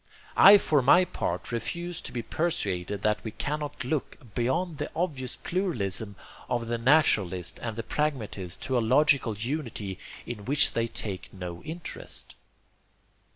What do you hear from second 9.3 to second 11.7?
unity in which they take no